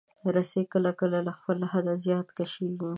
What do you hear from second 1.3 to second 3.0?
خپل حده زیات کشېږي.